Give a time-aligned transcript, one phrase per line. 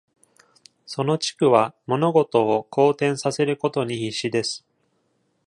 [0.87, 4.65] その地区は物事を好転させることに必死です。